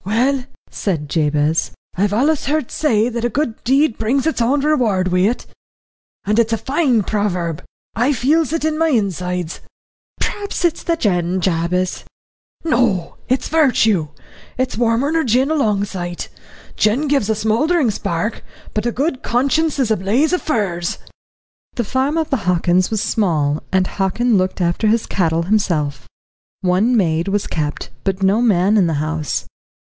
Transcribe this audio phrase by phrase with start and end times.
[0.03, 5.09] "Well," said Jabez, "I've allus heard say that a good deed brings its own reward
[5.09, 5.45] wi' it
[6.25, 7.63] and it's a fine proverb.
[7.95, 9.59] I feels it in my insides."
[10.19, 12.03] "P'raps it's the gin, Jabez."
[12.63, 14.07] "No it's virtue.
[14.57, 16.29] It's warmer nor gin a long sight.
[16.75, 18.43] Gin gives a smouldering spark,
[18.73, 20.97] but a good conscience is a blaze of furze."
[21.75, 26.07] The farm of the Hockins was small, and Hockin looked after his cattle himself.
[26.61, 29.45] One maid was kept, but no man in the house.